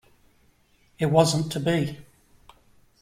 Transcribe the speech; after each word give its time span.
It 0.97 1.11
wasn't 1.11 1.51
to 1.51 1.59
be. 1.59 1.99